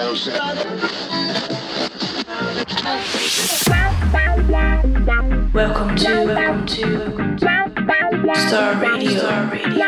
[0.00, 0.16] Welcome
[5.96, 7.36] to, welcome to
[8.48, 9.18] Star Radio.
[9.18, 9.84] Star Radio.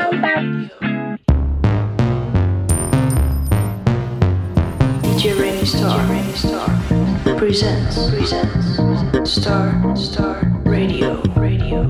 [5.01, 9.33] DJ Remy Star, Remy Star presents, presents.
[9.33, 11.85] Star, Star Radio, Radio.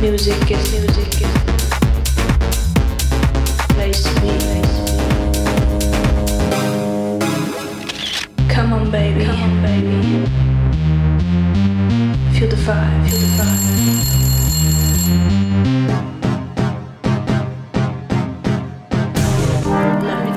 [0.00, 0.50] Music.
[0.50, 1.20] Is music.
[1.20, 1.71] is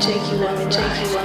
[0.06, 0.38] take you.
[0.38, 1.25] Let me take you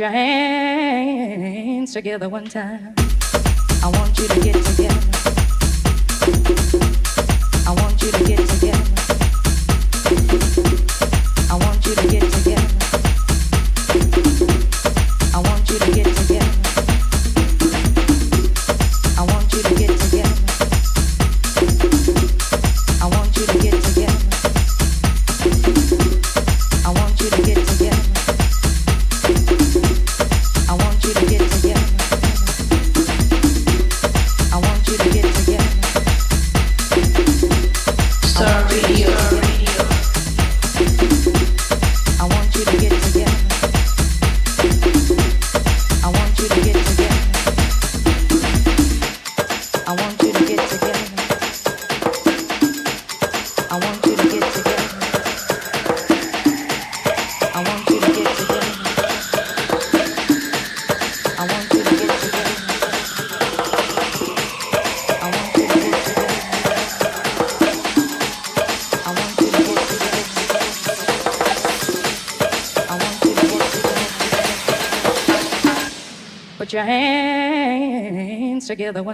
[0.00, 2.99] Your hands together one time.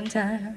[0.08, 0.55] time.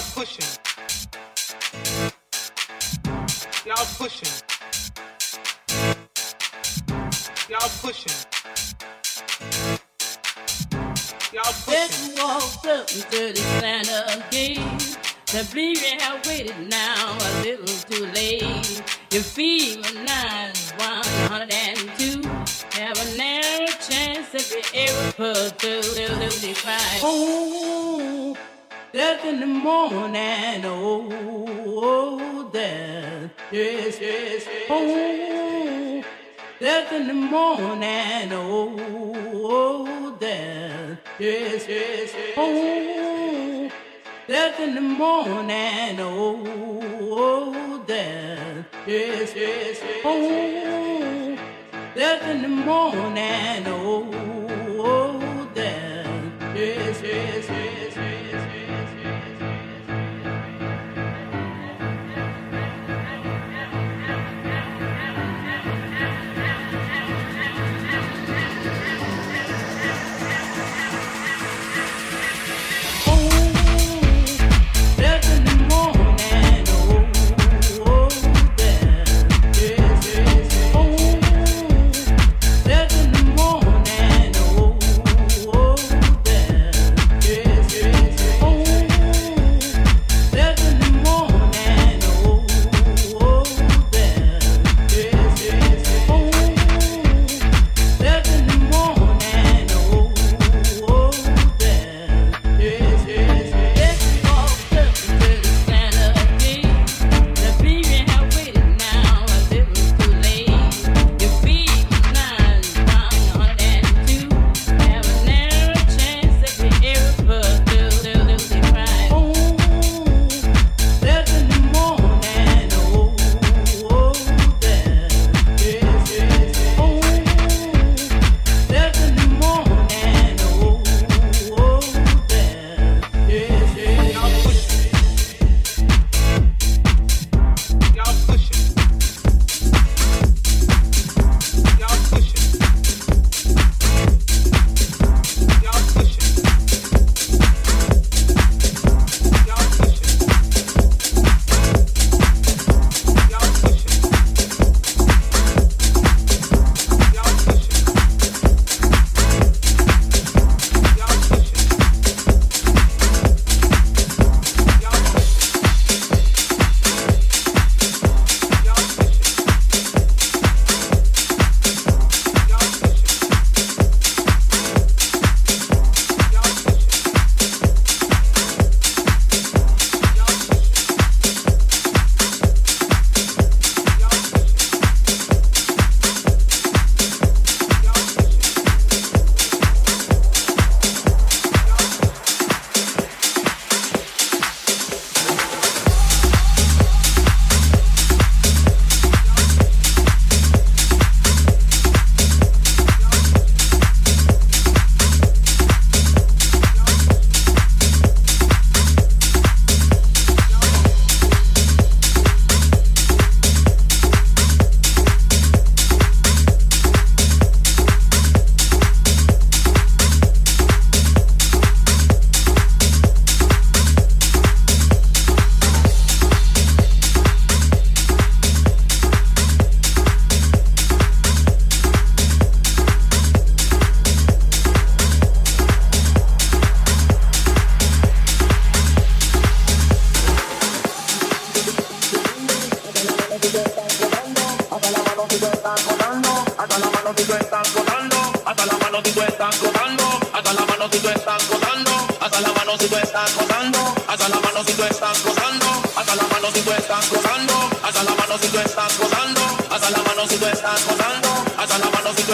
[0.00, 0.46] Y'all pushing.
[3.66, 4.32] Y'all pushing.
[7.50, 8.16] Y'all pushing.
[11.34, 11.74] Y'all pushing.
[11.74, 14.96] Let's walk up to the Santa gate.
[15.26, 18.82] The baby have waited now a little too late.
[19.10, 22.22] Your fever is 102.
[22.80, 25.82] Have a narrow chance if you ever put through.
[26.40, 27.00] They cry.
[27.02, 28.34] Oh,
[28.92, 30.64] that's in the morning.
[30.64, 31.08] Oh,
[31.66, 33.30] oh, there.
[33.52, 34.66] Yes, yes, yes.
[34.68, 36.04] Oh,
[36.60, 38.32] that's in the morning.
[38.32, 38.74] Oh,
[39.44, 40.98] oh, there.
[41.18, 42.34] Yes, yes, yes.
[42.36, 43.70] Oh,
[44.26, 46.00] that's in the morning.
[46.00, 46.42] Oh,
[47.12, 48.66] oh, there.
[48.86, 50.00] Yes, yes, yes.
[50.04, 51.38] Oh,
[51.94, 53.64] that's in the morning.
[53.66, 54.10] Oh,
[54.78, 55.30] oh,
[56.60, 57.39] yes, yes, yes,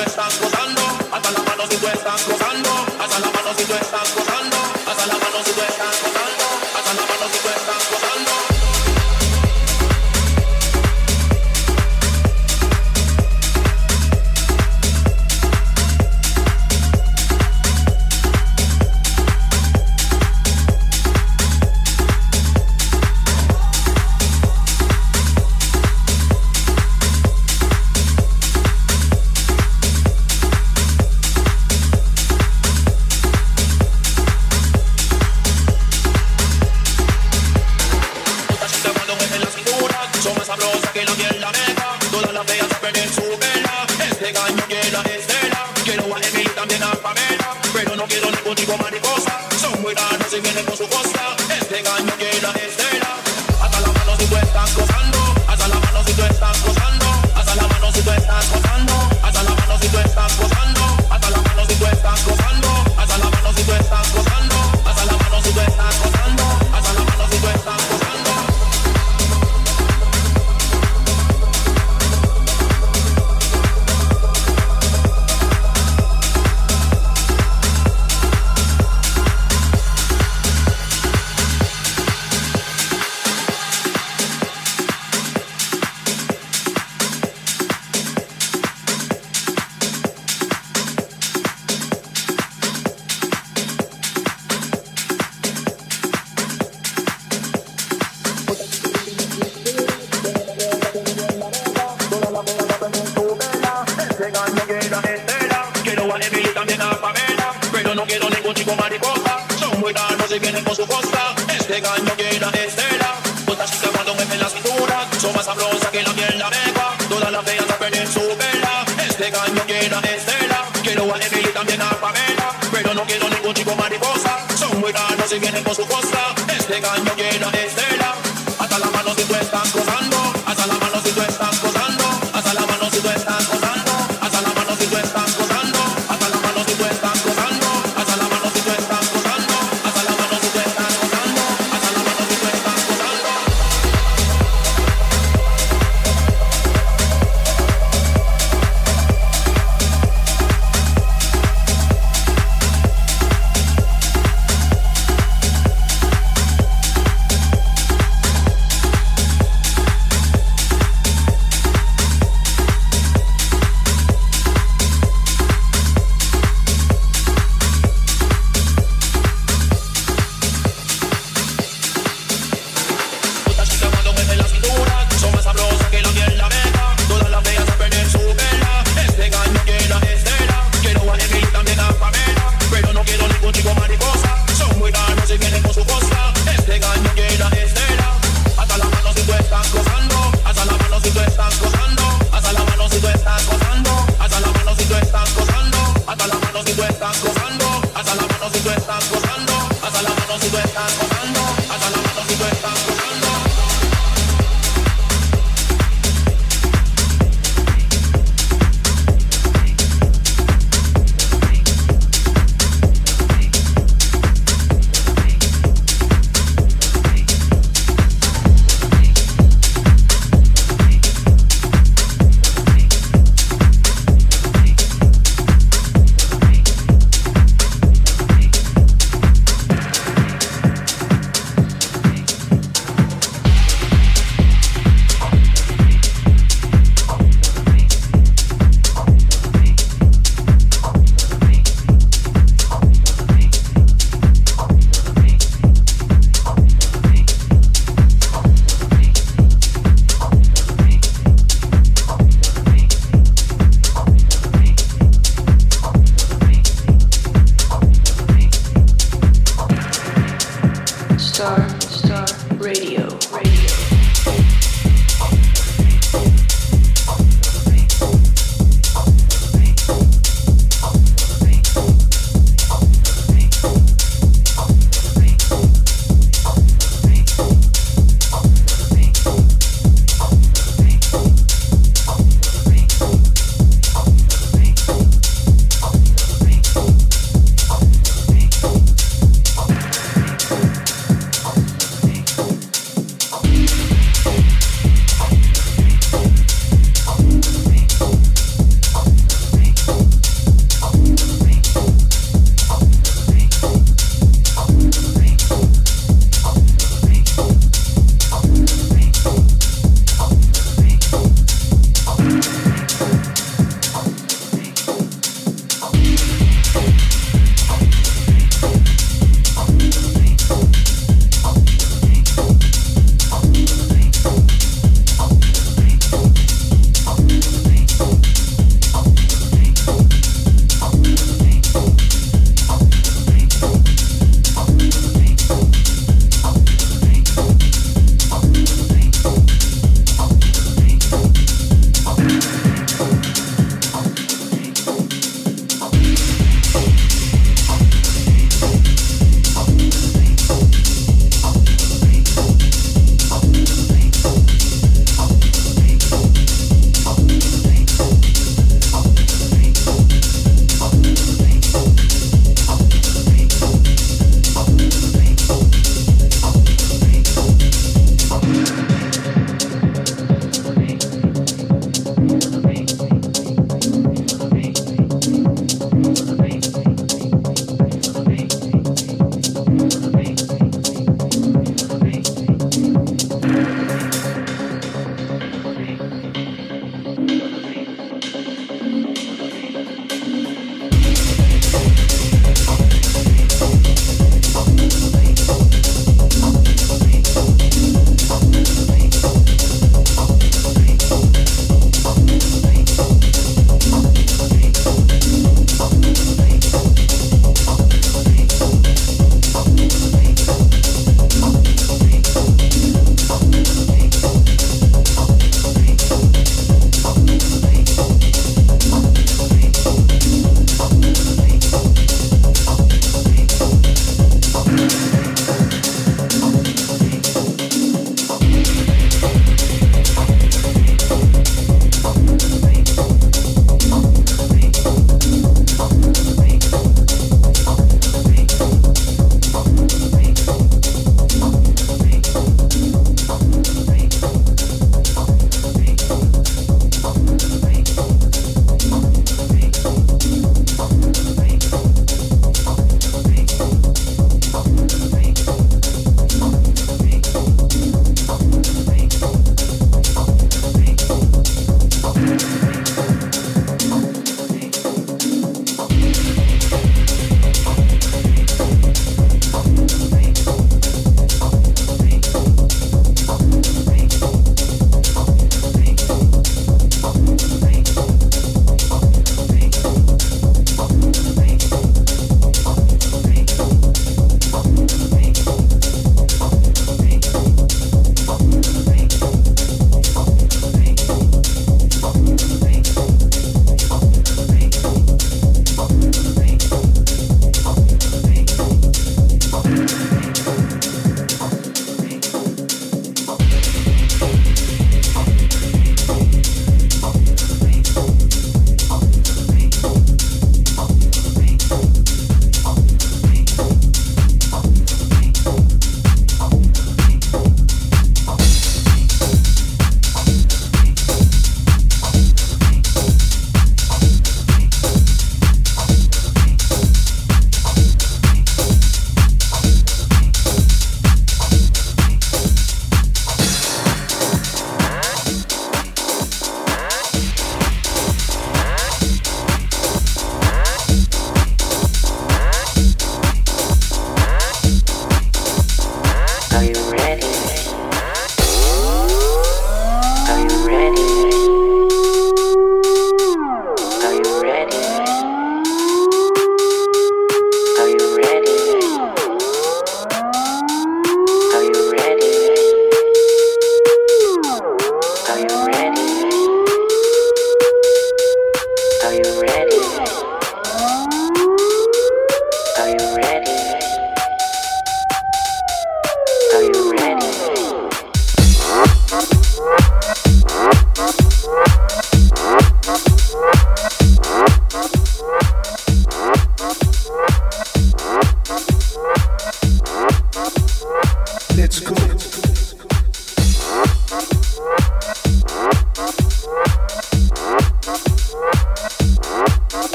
[0.00, 0.45] esto está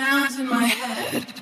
[0.00, 1.39] sounds in my head.